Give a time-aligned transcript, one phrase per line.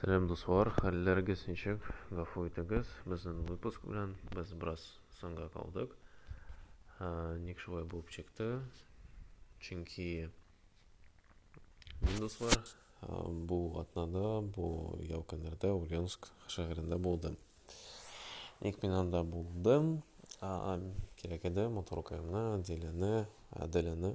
[0.00, 2.88] сәлем достар хәлләрегез ничек гафу итегез.
[3.04, 4.80] Безнең выпуск белән без бераз
[5.18, 5.92] соңга калдык.
[7.44, 8.62] Ник шулай булып чыкты?
[9.60, 10.30] Чөнки
[12.00, 12.56] мин дуслар
[13.50, 17.36] бу атнада бу ял көннәрдә ульяновск шәһәрендә булдым.
[18.64, 19.98] Ник мин анда булдым?
[21.20, 24.14] Кирәк иде моторкаемны аделяны аделяны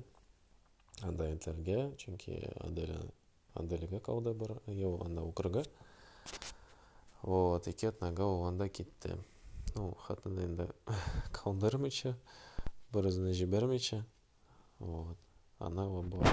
[1.05, 3.03] анда әйтергә чөнки аделя
[3.55, 4.35] Аделеге калды
[4.67, 5.63] ел анда укырга.
[7.21, 9.17] Вот, ике атнага ул анда китте.
[9.75, 10.69] Ну, хатын инде
[11.33, 12.15] калдырмыйча,
[12.91, 14.03] беразны җибәрмичә.
[14.79, 15.17] Вот.
[15.59, 15.89] Ана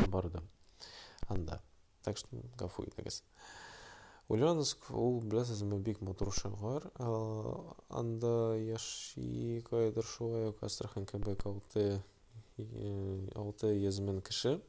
[0.09, 0.43] барды.
[1.29, 1.63] Анда.
[2.03, 3.23] Так что гафу итегез.
[4.29, 6.89] Ульяновск ул беләсезме бик матур шәһәр.
[7.89, 12.03] Анда яши кайдыр шулай ук Астрахань кебек алты
[12.59, 14.61] алты йөз мең кеше.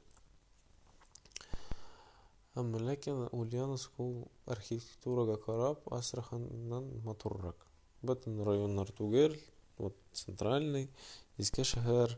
[2.54, 7.66] Әмма ләкин Ульяновск ул архитектурага карап Астраханнан матуррак.
[8.06, 9.34] Бөтен районнар түгел,
[9.80, 10.92] вот центральный,
[11.38, 12.14] иске шәһәр,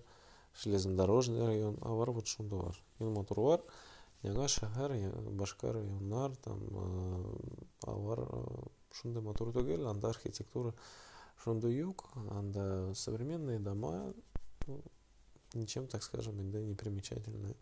[0.61, 2.81] железнодорожный район, а бар вот шунда бар.
[2.99, 3.63] Ин матур бар.
[4.23, 4.97] Яңа шәһәр,
[5.39, 6.67] башка районнар, там
[7.87, 8.25] алар
[8.91, 10.73] шунда матур түгел, анда архитектура
[11.43, 14.13] шунда юк, анда современные дома,
[15.53, 17.55] ничем, так скажем, инде не примечательные.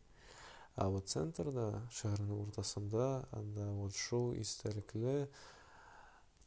[0.76, 5.28] А вот центрда, шәһәрнең уртасында, анда вот шул истәлекле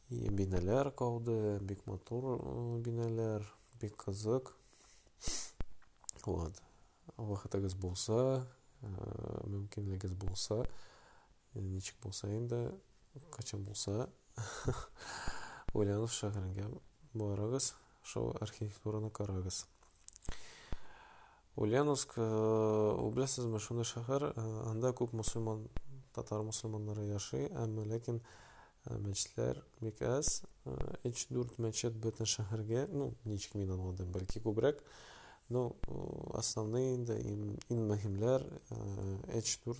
[0.09, 2.41] и биналар калды, бик матур
[2.83, 3.47] биналар,
[3.79, 4.51] бик кызык.
[6.25, 6.59] Вот.
[7.15, 8.43] Вакытыгыз булса,
[8.81, 10.65] мөмкинлегез булса,
[11.53, 12.73] ничек булса инде,
[13.31, 14.09] качан булса,
[15.73, 16.67] Ульянов шәһәренә
[17.17, 17.71] барыгыз,
[18.03, 19.65] шул архитектураны карагыз.
[21.56, 24.30] Ульяновск, ул беләсезме, шундый шәһәр,
[24.70, 25.66] анда күп мусульман,
[26.16, 28.22] татар мусульманнары яши, әмма ләкин
[29.04, 30.42] мәчетләр бик аз,
[31.04, 34.80] 3-4 мәчет бөтен шәһәргә, ну, ничек мин аңладым, бәлки күбрәк,
[35.52, 35.68] ну,
[36.32, 38.46] основные инде, иң мөһимләр
[39.28, 39.76] 3-4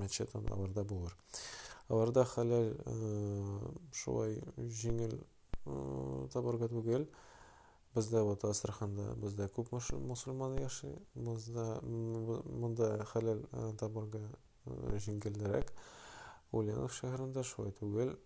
[0.00, 1.14] мәчет аларда булыр.
[1.88, 2.74] Аларда хәләл
[3.92, 5.18] шулай җиңел
[6.34, 7.06] табарга түгел,
[7.94, 13.44] Бездә вот Астраханда бездә күп мусульман яши, бездә монда хәләл
[13.78, 14.22] табарга
[14.66, 15.70] җиңелрәк.
[16.54, 18.16] Ульянов шәһәрендә шулай түгел,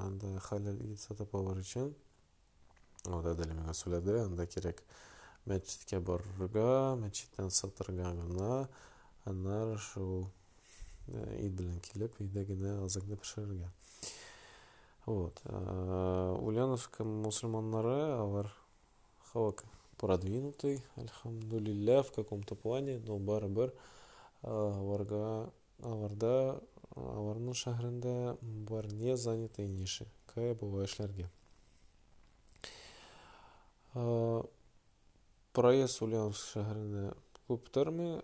[0.00, 1.94] анда хәләл ит сатып алыр өчен
[3.06, 4.82] анда дәле миңа сөйләде, анда кирәк
[5.48, 8.68] мәчеткә барырга, мәчеттән сатырга гына,
[9.24, 10.28] аннары шул
[11.08, 13.70] ит белән килеп, өйдә генә азык пешерергә.
[15.06, 15.40] Вот.
[15.48, 18.52] Ульяновка мусульманнары, алар
[19.33, 19.63] халык
[19.97, 23.73] продвинутый, альхамдулилля, в каком-то плане, но барыбер
[24.43, 25.49] аларга
[25.81, 26.61] аларда
[26.95, 31.29] аларның шәһәрендә бар не занятый ниши, кая була эшләргә.
[35.53, 37.13] Проезд Ульяновск шәһәренә
[37.47, 38.21] күп тормый,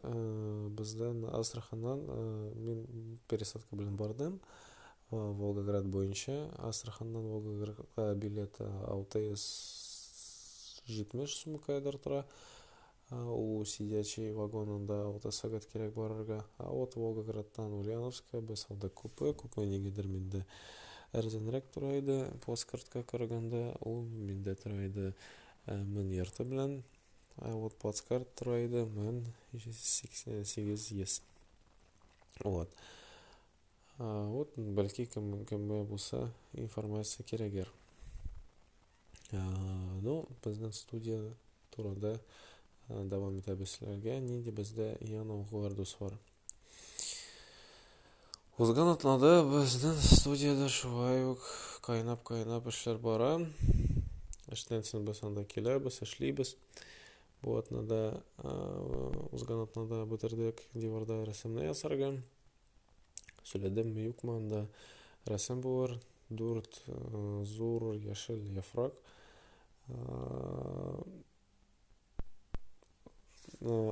[0.77, 2.05] бездән Астраханнан
[2.55, 4.39] мин пересадка белән бардым.
[5.11, 9.88] Волгоград буенча, Астраханнан Волгоградка билет 600
[10.89, 12.25] җитмеш сумка тора.
[13.09, 16.43] У сидячий вагонында алты сәгать кирәк барырга.
[16.57, 20.43] А вот Волгоградтан Ульяновска без алда күпе, күпме нигедер миндә
[21.13, 22.19] әрзәнрәк тора иде.
[22.45, 25.13] Плацкартка караганда ул миндә тора иде
[25.65, 26.83] мең ярты белән.
[27.37, 29.23] А вот плацкарт тора иде мең
[29.55, 31.21] сигез йөз.
[32.43, 32.69] Вот.
[33.97, 37.67] Вот, бәлки кем кемгә булса информация кирәгер.
[39.32, 41.18] Ну, безнең студия
[41.74, 42.14] турында
[42.88, 44.18] дәвам итәбез сезләргә.
[44.20, 46.14] Нинди бездә яңа угылар дуслар.
[48.58, 51.42] Узган атнада безнең студияда шулай ук
[51.82, 53.32] кайнап-кайнап эшләр бара.
[54.54, 56.54] Эштән соң без анда киләбез, эшлибез.
[57.42, 58.22] Бу атнада
[59.32, 62.12] узган атнада бетердек диварда рәсемне ясарга.
[63.44, 64.66] Сөйләдемме юкмы анда
[65.26, 65.98] рәсем булыр.
[66.30, 66.78] Дүрт
[67.44, 68.94] зур яшел яфрак.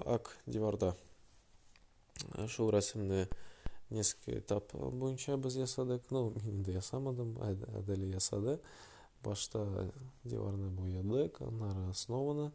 [0.06, 0.96] Ак диварда.
[2.48, 3.28] Шул рәсемне
[3.90, 8.60] несколько этап буенча без ясадык ну мин инде ясамадым аделя ясады.
[9.24, 9.92] Башта
[10.24, 12.52] диварны буядык аннары основаны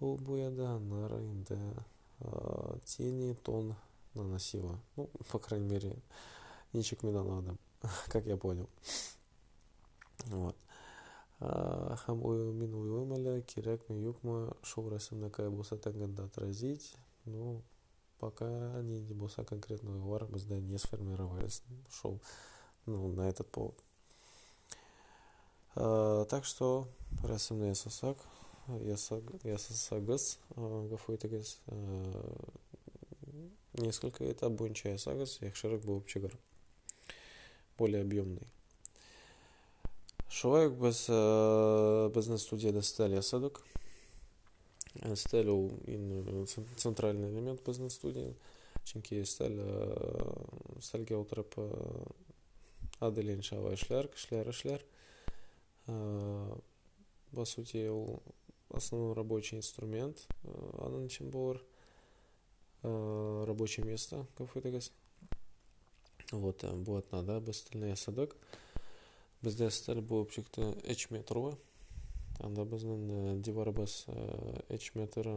[0.00, 1.58] ул буяды аннары инде
[2.84, 3.74] тени тон
[4.14, 4.78] наносила.
[4.96, 5.96] Ну по крайней мере
[6.72, 7.58] ничек мин аңладым
[8.08, 8.68] как я понял.
[10.26, 10.56] Вот
[11.40, 12.22] һәм
[12.60, 16.94] мин уйлыйм әле кирәкме юкмы шул рәсемне кая булса тәңгәндә отразить.
[17.24, 17.62] Ну
[18.18, 18.46] пока
[18.82, 21.62] нинди булса конкретно уйлар бездә не сформировались.
[21.90, 22.20] Шул
[22.86, 23.74] ну на этот повод.
[25.74, 26.88] Так что
[27.22, 28.20] рәсімді ясасақ
[29.44, 31.58] ясасагыз гафойтагыз
[33.78, 36.36] несколько этап бойынша ясагыз яхшырак болып чыгар
[37.78, 38.48] более объемный
[40.29, 41.05] шулай ук біз
[42.15, 43.61] біздің студияда стель ясадық
[45.15, 45.69] стель ол
[46.77, 48.33] центральный элемент біздің студия
[48.83, 49.59] чөнки стель
[50.81, 51.57] стельге отырып
[52.99, 54.85] аделин шаба эшләр кешеләр эшләр
[57.35, 58.21] по сути ол
[58.69, 61.61] основной рабочий инструмент аның için булыр
[62.83, 64.91] рабочее место кафедагыз
[66.31, 68.35] вот бу атнада біз стильне ясадык
[69.42, 71.56] Бізде стиль болып чыкты үч метрлы
[72.40, 74.06] анда біздің диварыбыз
[74.68, 75.28] үч метр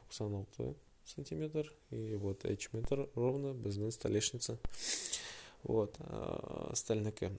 [0.00, 4.58] токсон алты сантиметр и вот үч метр ровно біздің столешница.
[5.62, 5.98] Вот
[6.74, 7.30] стальники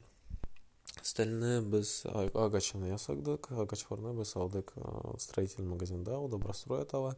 [1.01, 4.73] стальны біз агачаны ясагдык агачларны біз алдык
[5.17, 7.17] строитель магазинда у добрострой атала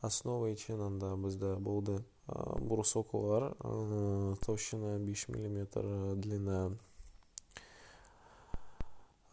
[0.00, 3.54] основа için анда бізде болды брусоколар
[4.44, 6.78] толщина 5 мм длина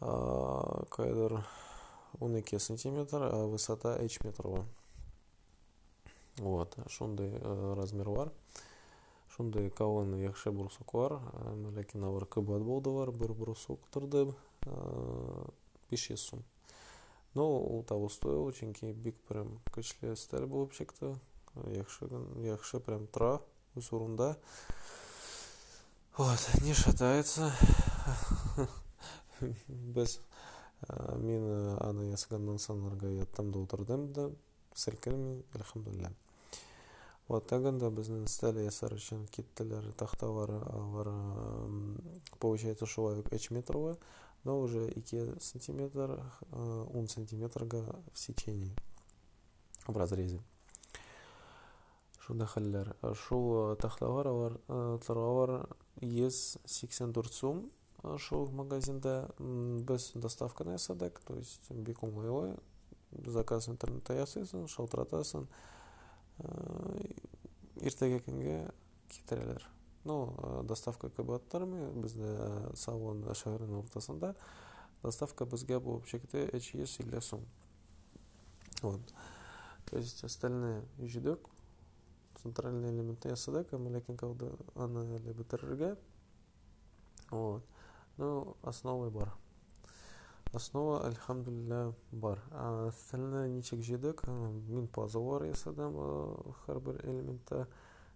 [0.00, 1.44] кайдыр
[2.18, 4.64] 12 сантиметр а высота h метрлы
[6.38, 7.38] вот шундай
[7.76, 8.32] размер бар
[9.36, 11.20] шундай калын яхшы брусок бар
[11.76, 14.32] лекин алар кыбат болдылар бир брусок турды
[15.90, 16.44] беш жүз сум
[17.34, 21.14] но ул того стоил чөнки бик прям көчле сталь чыкты
[21.66, 22.08] яхшы
[22.44, 23.40] яхшы прям тора
[23.76, 24.36] үз урында
[26.16, 27.52] вот не шатается
[29.67, 30.19] без
[31.17, 31.47] мен
[31.81, 34.29] аны ясагандан соң аларга яттым да отурдум да
[34.75, 36.11] селкелмей альхамдулилля
[37.27, 41.09] вот тагында біздің сталь ясар үшін киттелер тахталар алар
[42.39, 43.95] получается шулай ук үч метрлы
[44.43, 46.21] но уже 2 сантиметр
[46.51, 47.81] 10 сантиметрга
[48.13, 48.75] в сечении
[49.87, 50.39] в разрезе
[52.19, 54.59] шундай хәлләр шул тахталар алар
[55.05, 55.67] торалар
[56.01, 57.65] 184 сум
[58.18, 62.56] шул магазинда без доставканы ясадык то есть бик уңайлы
[63.26, 65.46] заказ интернетта ясыйсың шалтыратасың
[67.80, 68.58] иртәгә көнгә
[69.10, 69.68] китерәләр
[70.04, 74.34] ну доставка кабаттармы бездә салон шәһәрнең уртасында
[75.02, 77.44] доставка безгә булып чыкты өч йөз илле сум.
[78.82, 79.00] Вот.
[79.90, 81.40] То есть остальные җидек
[82.42, 85.96] центральный элементты ясадык ләкин калды аны әле бетерергә
[87.30, 87.64] вот
[88.19, 89.33] ну основы бар
[90.53, 95.97] основа альхамдулилля бар остальное ничек жидек мин пазалар ясадым
[96.65, 97.67] һәрбер элементта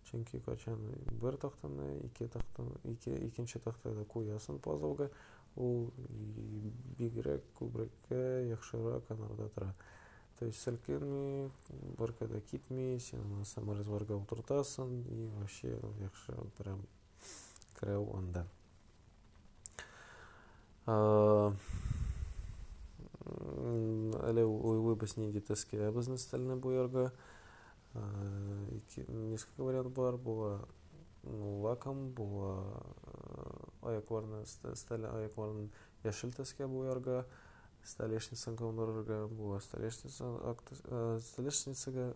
[0.09, 0.79] чөнки качан
[1.21, 5.09] бер тактаны ике тактаны ике икенче тактада куясың пазалга
[5.55, 5.91] ул
[6.99, 9.73] бигрәк күбрәккә яхшырак анарда тора
[10.39, 11.51] то есть селкенми
[11.97, 16.85] баркада китми сен аны саморезборга утыртасың и вообще яхшы прям
[17.79, 18.45] керә анда
[24.29, 27.11] әле уйбыз не детские образно стальная буярга
[27.93, 30.67] несколько вариантов бар була
[31.23, 32.83] лаком була
[33.81, 35.69] аякларны сталь аякларын
[36.03, 37.25] яшел төскә буярга
[37.83, 40.57] столешницаны кылдырырга була столешница
[41.19, 42.15] столешницага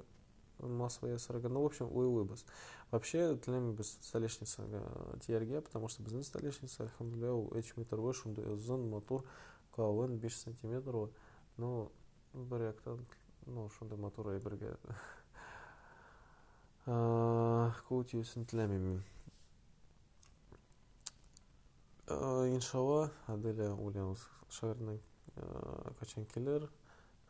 [0.59, 2.45] масло ясарга ну в общем уйлыйбыз
[2.90, 4.80] вообще теләмибез столешницага
[5.24, 9.24] тияргә потому что безнең столешница альхамдулилля ул өч метрлы шундай озын матур
[9.76, 11.10] калын беш сантиметрлы
[11.58, 11.90] ну
[12.32, 13.04] бер яктан
[13.46, 14.72] ну шундай матур әйбергә
[17.88, 19.02] кул тиюсен теләмим
[22.08, 25.00] иншалла аделя уйлыйбыз шагыйрьнең
[26.00, 26.70] качан килер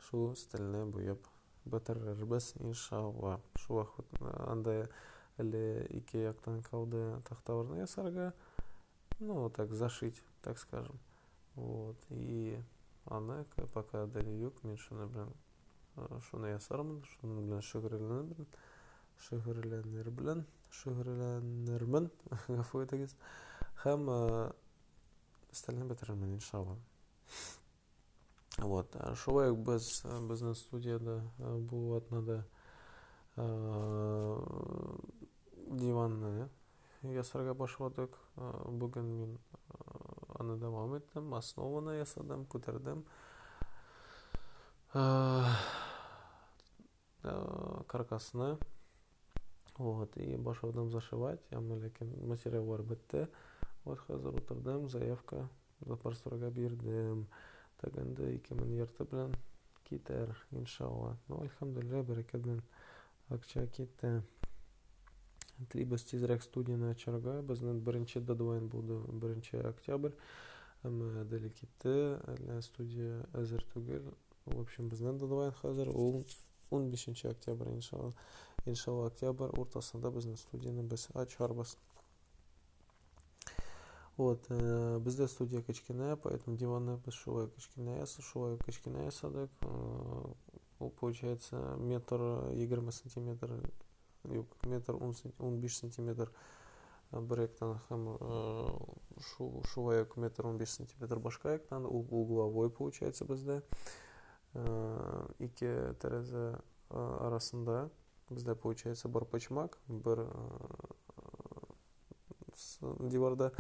[0.09, 1.27] шул стильне буяп
[1.65, 4.93] бетерербез иншалла шул вакыт
[5.39, 8.35] анда әле ике яктан калды такталарны ясарга
[9.21, 10.99] ну так зашить так скажем.
[11.55, 12.59] Вот и
[13.07, 15.33] аны пока дәле юк мин шуны белән
[16.31, 18.47] шуны ясармын шуның белән шөгырьләнермен
[19.27, 22.11] шөгырьләнер белән шөгырьләнермен
[22.49, 23.17] гафу итегез
[23.83, 24.07] һәм
[25.51, 26.77] өстәлне бетерермен иншалла
[28.59, 31.23] вот шулай ук без безнең студияда
[31.73, 32.45] бу атнада
[35.71, 36.49] диванная.
[37.03, 39.37] Жасарға башып атык бүгін мен
[40.39, 43.05] аны давам еттім основаны ясадым көтердім
[47.23, 48.59] каркасына
[49.77, 51.41] вот и башладым зашивать.
[51.53, 53.29] Амма лекин материалдар бітті
[53.85, 55.49] вот қазір отырдым заявка.
[55.87, 57.29] Запарсорға бердім
[57.79, 59.37] тагынды екі мың ерті білән
[59.87, 61.17] кетер иншалла.
[61.29, 62.43] Ну альхамдулилля берекет
[63.31, 64.23] акча кетті
[65.72, 70.16] тибез тизрәк студияны ачарга безнең беренче дедлайн булды беренче октябрь
[70.88, 71.96] әмма әле китте
[72.34, 74.12] әле студия әзер түгел
[74.46, 76.24] в общем безнең дедлайн хәзер ул
[76.72, 78.14] 15 октябрь иншалла
[78.66, 81.78] иншалла октябрь уртасында безнең студияны без ачарбыз
[84.18, 90.34] вот э, бізде студия кішкене поэтому диваны біз шулай кішкене шулай кішкене ясадық э,
[90.80, 92.22] ол получается метр
[92.54, 93.50] егерме сантиметр
[94.28, 96.32] юк метр он беш сантиметр
[97.12, 98.06] бір аяқтан һәм
[99.74, 103.62] шулай ук метр он беш сантиметр башка аяқтан угловой получается бізде
[105.40, 107.90] ике тәрәзә арасында
[108.30, 110.26] бізде получается бір почмак бір
[113.00, 113.52] диварда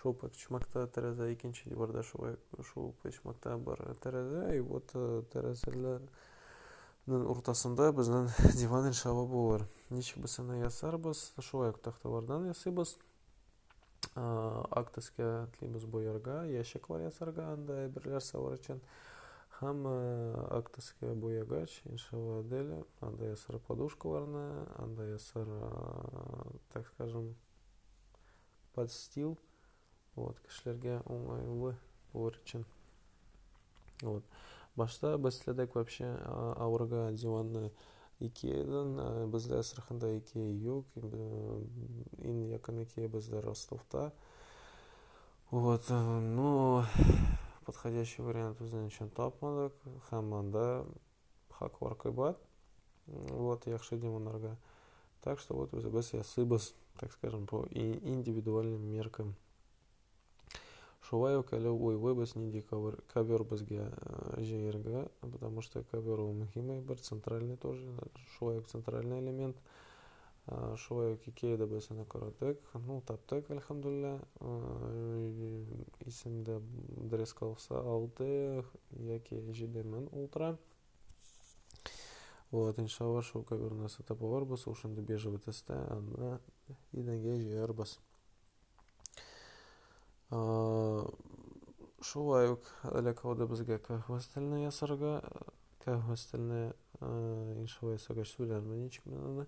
[0.00, 2.36] шул почмакта тәрәзә икенче диварда шулай
[2.72, 4.92] шул почмакта бар тәрәзә и вот
[5.34, 6.08] тәрәзәләрнең
[7.08, 12.96] уртасында безнең диван иншалла булыр ничек без аны ясарбыз шулай ук тахталардан ясыйбыз
[14.14, 18.80] актыскә телибез боярга ящиклар ясарга анда әйберләр салыр өчен
[19.60, 19.84] һәм
[20.56, 25.50] актыскә боягач иншалла деле анда ясар подушкаларны анда ясар
[26.72, 27.34] так скажем
[28.74, 29.36] подстил
[30.16, 31.74] вот кешеләргә уңайлы
[32.12, 32.64] булыр өчен
[34.02, 34.24] вот
[34.75, 36.11] Башта без теләдек вообще
[36.57, 37.71] авырга диванны
[38.19, 44.11] икеядан бездә астраханда икея юк иң якын икея бездә ростовта.
[45.51, 46.83] Вот ну
[47.65, 49.73] подходящий вариант өчен тапмадык
[50.09, 50.85] һәм анда
[51.53, 52.39] хаклар кыйбат
[53.07, 54.57] вот яхшы диваннарга
[55.21, 59.35] так что вот без ясыйбыз так скажем по индивидуальным меркам
[61.09, 63.89] шулай ук әле уйлыйбыз нинди ковер безгә
[64.37, 67.85] җыярга потому что ковер ул мөһим әйбер центральный тоже
[68.37, 69.57] шулай центральный элемент.
[70.77, 74.15] Шулай ук икеяда без аны карадык ну таптык әлхәмдулилля
[76.09, 76.55] исемдә
[77.11, 78.63] дөрес калса алты
[79.11, 80.57] яки җиде мең ултыра
[82.49, 86.39] вот иншалла шул коверны сатып алырбыз ул шундый бежевый төстә аны
[86.97, 87.99] идәнгә җыярбыз
[92.04, 95.14] шулай ук эле калды безгә каһвә стеленә ясарга
[95.84, 96.60] каһвә стеленә
[97.62, 99.46] иншалла ясарга сөйләрмен ничек мен аны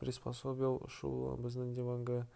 [0.00, 2.26] приспособил шул безнең диванга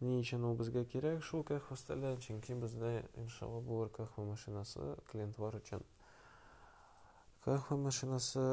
[0.00, 5.56] ни өчен ул безгә кирәк шул каһвә стеле чөнки бездә иншалла булыр каһвә машинасы клиентлар
[5.62, 5.86] өчен
[7.46, 8.44] каһвә машинасы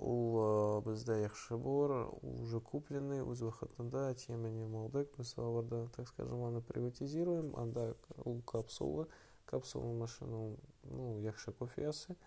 [0.00, 4.48] ул бездә яхшы булыр ул уже купленный үз вакытында тема
[4.82, 9.06] алдык без аларда так скажем аны приватизируем анда ул капсула
[9.45, 12.17] капсула машина ну яхшы кофе ясый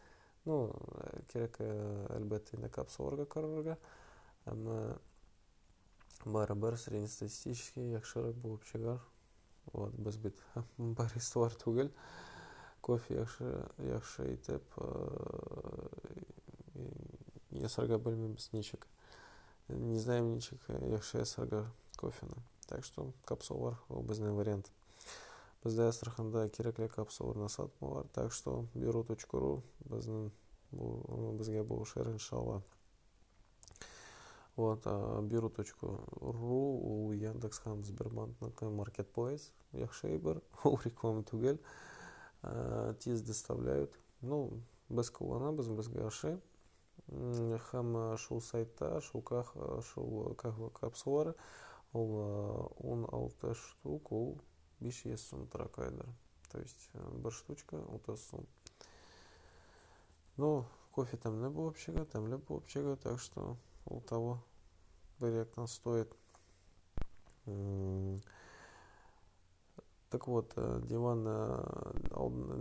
[0.44, 0.70] ну
[1.32, 3.78] кирәк әлбәттә инде капсуларга карарга
[4.46, 4.98] әмма
[6.24, 9.00] барыбер среднестатистический яхшырак булып чыгар
[9.72, 10.38] вот без бит.
[10.78, 11.90] Баристалар түгел
[12.80, 14.62] кофе яхшы яхшы итеп
[17.50, 18.86] ясарга белмибез ничек
[19.68, 24.70] не знаем ничек яхшы ясарга кофені так что капсулалар ул вариант
[25.65, 30.31] бездә астраханда кирәкле капсулаларны сатмыйлар так что беру точка ру безнең
[30.71, 32.61] безгә булышыр иншалла
[34.55, 34.85] вот
[35.31, 36.61] беру точку ру
[36.91, 41.59] ул яндекс һәм сбербанкныкы маркетплейс яхшы әйбер ул реклама түгел
[42.99, 46.37] тиз доставляют ну без кулланабыз безгә яхшы
[47.71, 49.23] һәм шул сайтта шул
[49.93, 50.35] шул
[50.79, 51.35] капсулалар
[51.93, 52.15] ул
[52.79, 54.39] он алты штук ул
[54.80, 56.08] биш йөз сум тора кайдыр
[56.50, 58.46] то есть бер штучка утыз сум
[60.36, 63.56] ну кофе тәмле булып чыга тәмле булып чыга так что
[63.86, 64.42] ул того
[65.20, 66.12] яктан стоит.
[70.10, 70.52] Так вот
[70.86, 71.24] диван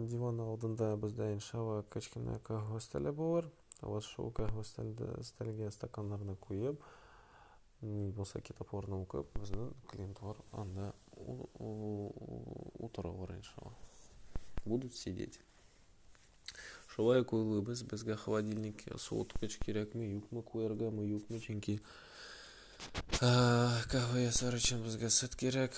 [0.08, 3.50] диван алдында бездә иншалла кечкенә каһвә стеле булыр
[3.82, 6.82] вот шул каһвә стелгә стаканнарны куеп
[7.86, 10.94] ни булса китапларны укып безнең клиентлар анда
[12.80, 13.74] утыралар иншалла
[14.66, 15.40] будут сидеть
[16.96, 21.80] шулай ук уйлыйбыз безгә холодильник суыткыч кирәкме юкмы куяргамы юкмы чөнки
[23.20, 25.76] каһвә ясар өчен безгә сөт кирәк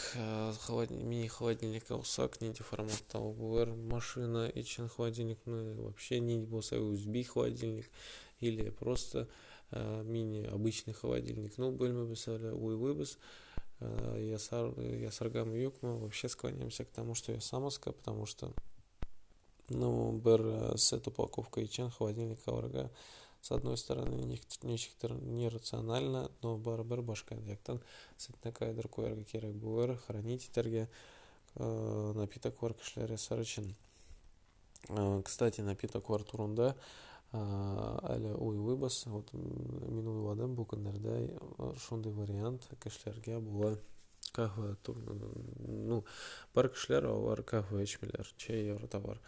[0.91, 7.89] мини холодильник алсак нинди форматта булыр машина өчен холодильникны вообще нинди булса usb холодильник
[8.39, 9.27] или просто
[9.71, 13.17] мини обычный холодильник ну белмибез әле уйлыйбыз
[13.79, 18.53] ясар, ясаргам юг, мы вообще склоняемся к тому, что я самоска, потому что
[19.69, 22.89] ну, бір сет упаковка ичен холодильника врага
[23.41, 24.15] с одной стороны
[24.63, 27.81] ничектер нерационально но барыбір башка жактан
[28.17, 30.89] сетне кайдыр коярга керек булыр хранить этерге
[31.55, 33.75] напиток бар кишилер ясар үчүн
[35.23, 36.75] кстати напиток бар турында
[37.33, 43.75] әлі ойлойбыз вот мен ойладым бұл күндерде ошондой вариант кишилерге була
[44.31, 46.03] кахва ну
[46.55, 49.19] бар кишилер алар кахва ичмейлер чай бар.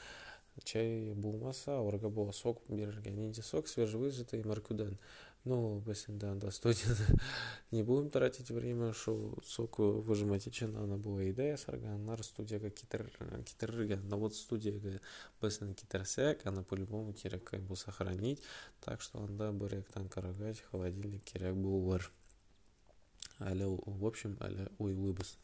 [0.64, 4.98] Чай болмаса оларға бола сок берерге ниндей сок свежевыжатый маркудан
[5.45, 7.07] ну біз енді анда студияда
[7.71, 14.19] не будем тратить время шо сок выжимать için ана была идея сарганнар студияга китерирге но
[14.19, 15.01] вот студияга
[15.43, 18.43] біз китерсек аны по любому керек бұл сохранить
[18.81, 22.11] так что анда бір ектан карагач холодильник керек болар
[23.41, 25.37] әлі в общем әлі ойлойбыз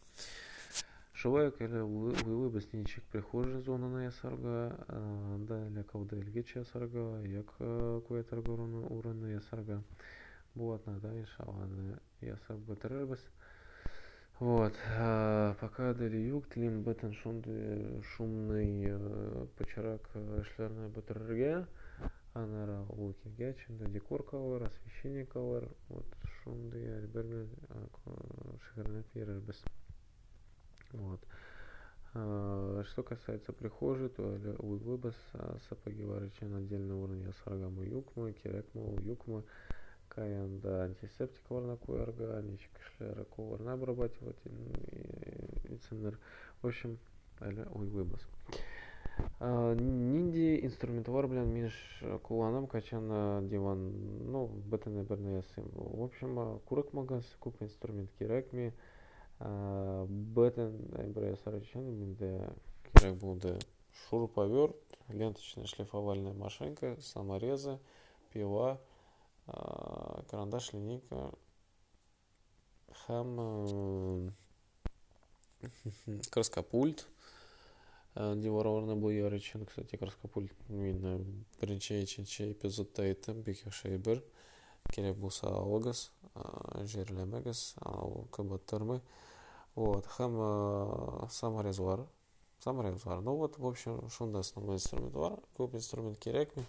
[1.26, 7.50] Шулай келе уйлы без ничек прихожая зонаны ясарга, анда эле калды илгече ясарга, як
[8.06, 9.82] куятарга урынны ясарга.
[10.54, 13.26] Бу атнада иншалланы ясап бетерербез.
[14.40, 14.74] Вот,
[15.60, 18.94] пока дали юг, тилим бетен шундай шумный
[19.58, 20.08] почарак
[20.44, 21.66] эшләрне бетерергә.
[22.36, 25.72] Анара ул килгәч, инде декор калыр, освещение калыр.
[25.90, 26.06] Вот
[26.44, 27.50] шундай әлбәр белән
[28.68, 29.66] шигырьне бирербез.
[30.96, 31.20] Вот.
[32.88, 34.24] Что касается прихожей, то
[34.60, 35.16] уйвыбас
[35.70, 39.44] сапаги варычен отдельный уровень ясаргамы юкмы, керекмы, юкмы,
[40.10, 44.52] каянда антисептик варна куярга, ничек кишлер коварна обрабатывать и.
[46.62, 46.98] В общем,
[47.44, 48.24] әлі уйвыбас.
[49.40, 51.70] Нинди инструментовар белән мин
[52.24, 53.84] кулланам качан диван,
[54.32, 55.68] ну, бөтенне берне ясыйм.
[55.76, 58.74] В общем, курыкмагас, күп инструмент кирәкми.
[59.46, 62.50] Бетен МБРС менде
[62.94, 63.60] керек болды
[64.10, 64.76] шуруповерт,
[65.10, 67.80] ленточная шлифовальная машинка, саморезы,
[68.34, 68.80] пила,
[69.46, 71.32] карандаш, линейка,
[73.06, 74.32] һәм
[76.32, 77.06] краскопульт
[78.16, 84.24] диварорны буяр өчен кстати краскопульт мен беренче иченче эпизодта әйттем бик яхшы әйбер
[84.92, 86.10] керек булса алыгыз
[86.94, 87.76] җирләмәгез
[89.76, 92.06] Вот, һәм саморезлар.
[92.64, 93.22] Саморезлар.
[93.22, 95.40] Ну вот, в общем, шунда основной инструмент бар.
[95.58, 96.64] Күп инструмент кирәкми.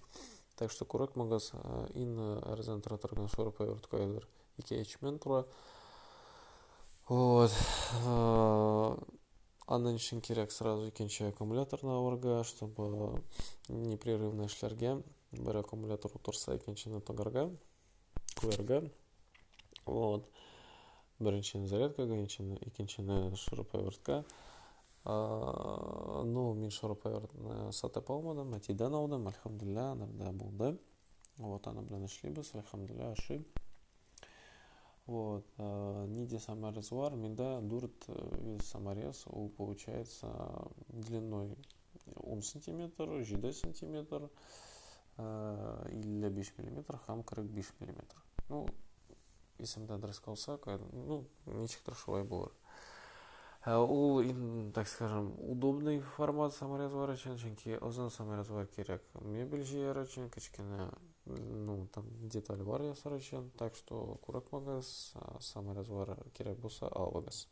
[0.57, 1.53] Так что күрәк магаз
[1.95, 4.27] ин арзан тора торган шуруп өйрәткәйләр.
[4.59, 5.47] Ике эчмен тора.
[7.09, 7.53] Вот.
[9.66, 13.23] Аннан өчен кирәк сразу икенче аккумуляторны алырга, чтобы
[13.69, 15.03] непрерывно эшләргә.
[15.31, 17.51] Бер аккумулятор утырса, икенчене тогарга,
[18.40, 18.90] куярга.
[19.85, 20.29] Вот
[21.20, 24.24] біріншіні зарядкаға екіншіні шуруповертқа
[25.04, 30.78] ну мен шуруповертны сатып алмадым әтиден алдым альхамдулилля анарда болды
[31.38, 33.46] вот аны белән эшлибез альхамдулилля ашый
[35.08, 38.06] вот ниде саморез бар миндә дүрт
[38.62, 40.30] саморез ул получается
[40.88, 41.56] длиной
[42.16, 44.30] 10 сантиметр җиде сантиметр
[45.18, 48.68] илле биш миллиметр һәм кырык биш миллиметр ну
[49.60, 52.52] есімді дұрыс болса ну ничектер шулай болар
[53.66, 54.24] ол
[54.74, 60.90] так скажем удобный формат саморезбар үшін чөнки озын саморезбар керек мебель жияр үшін кішкене
[61.26, 67.46] ну там деталь бар ясар үшін так что куракмагыз саморезбар керек болса алыңыз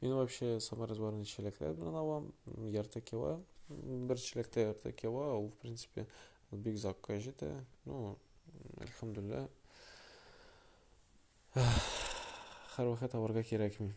[0.00, 2.32] мен вообще саморезбарны челеклер белән алам
[2.72, 6.06] ярты кило бер чилекте ярты кило ул в принципе
[6.50, 7.52] бик озакка җитә
[7.84, 8.16] ну
[8.80, 9.48] альхамдулилля
[11.55, 11.67] Хорох
[12.75, 13.95] Хорошая товарга керекми.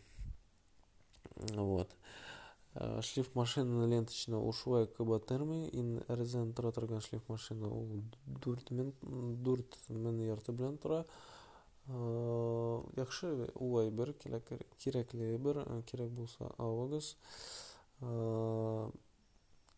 [1.54, 1.90] Вот.
[2.74, 8.04] Э, шлиф машина ленточно ушуай кабатерми термы и тұра тұрған шлиф машина ол
[8.44, 11.04] дуртмен дуртмен ярты білен тұра
[11.88, 14.12] э, яхшы улай бір
[14.78, 17.16] керекли бір э, керек болса ауагыз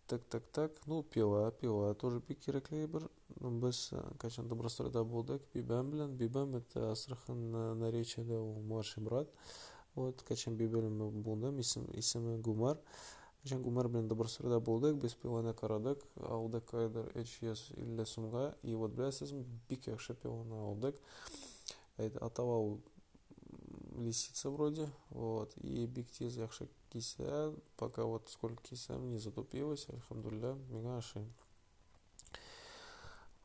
[0.09, 3.09] так так так ну пила пила тоже бик кирәкле бер
[3.39, 7.41] без кайчан добростройда булдык бибәм белән бибәм это астрахань
[7.79, 9.29] наречиедә ул младший брат
[9.95, 12.77] вот кайчан бибәм булдым исем исеме гумар
[13.41, 18.75] кайчан гумар белән добростройда булдык без пиланы карадык алдык кайдыр өч йөз илле сумга и
[18.75, 21.01] вот беләсезме бик яхшы пиланы алдык
[21.97, 22.81] атава ул
[24.00, 30.54] лисица вроде вот и бик тиз яхшы кисә пока вот сколько кисәм не затупилась альхамдулилля
[30.70, 31.26] миңа ашый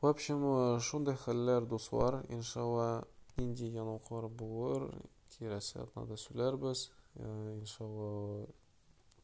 [0.00, 0.44] в общем
[0.80, 4.90] шундай хәлләр дуслар иншалла нинди яңалыклар булыр
[5.36, 8.46] киләсе атнада сөйләрбез иншалла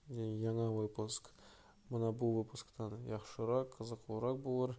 [0.09, 1.31] яңа выпуск
[1.91, 4.77] мына бул выпусктан яхшырак кызыклуураак болор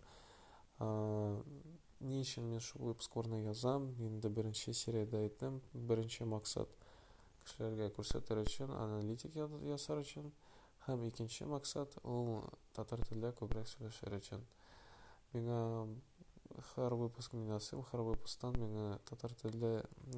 [2.03, 6.71] не үшін мен шұғыл скорно язам енді бірінші серияда айттым бірінші мақсат
[7.43, 10.31] кісілерге көрсетер үшін аналитика жасар үшін
[10.87, 12.43] һәм икенче мақсат ол
[12.75, 14.43] татар телдә көбрәк сөйләшер өчен
[15.33, 15.59] миңа
[16.73, 19.71] һәр выпуск минасым һәр выпусктан миңа татар телдә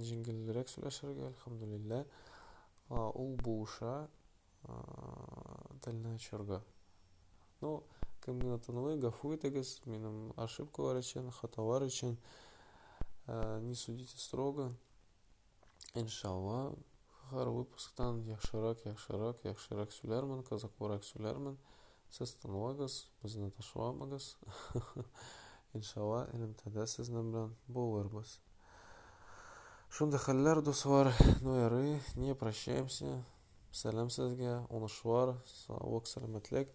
[0.10, 2.02] жеңілірек сөйләшергә әлхәмдүлиллә
[2.90, 3.96] ол буыша
[5.86, 6.62] телне ачырга
[7.62, 7.78] ну
[8.25, 12.17] кем генә танымый гафу итегез минем ошибкалар өчен хаталар өчен
[13.67, 14.73] не судите строго
[15.95, 16.75] иншалла
[17.31, 21.57] һәр выпусктан яхшырак яхшырак яхшырак сөйләрмен кызыклырак сөйләрмен
[22.11, 24.33] сез тыңлагыз безне ташламагыз
[25.79, 28.39] иншалла элемтәдә сезнең белән булырбыз
[29.91, 33.21] шундый хәлләр дуслар ну ярый не прощаемся
[33.71, 36.75] сәлам сезгә уңышлар саулык сәламәтлек